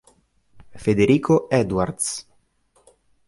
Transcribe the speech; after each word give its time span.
Federico 0.83 1.45
Edwards 1.47 2.25